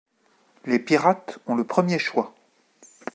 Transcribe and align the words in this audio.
Les 0.65 0.79
Pirates 0.79 1.37
ont 1.45 1.53
le 1.55 1.63
premier 1.63 1.99
choix. 1.99 2.33